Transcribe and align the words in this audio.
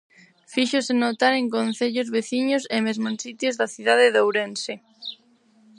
Fíxose 0.53 0.93
notar 1.03 1.33
en 1.41 1.47
concellos 1.57 2.11
veciños 2.17 2.63
e 2.75 2.77
mesmo 2.87 3.05
en 3.11 3.17
sitios 3.25 3.57
da 3.59 3.67
cidade 3.75 4.07
de 4.13 4.19
Ourense. 4.25 4.73